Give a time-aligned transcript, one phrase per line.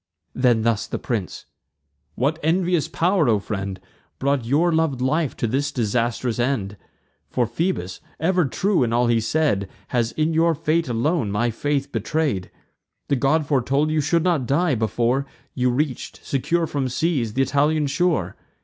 [0.33, 1.45] Then thus the prince:
[2.15, 3.79] "What envious pow'r, O friend,
[4.17, 6.75] Brought your lov'd life to this disastrous end?
[7.29, 11.91] For Phoebus, ever true in all he said, Has in your fate alone my faith
[11.91, 12.49] betray'd.
[13.09, 17.85] The god foretold you should not die, before You reach'd, secure from seas, th' Italian
[17.85, 18.35] shore.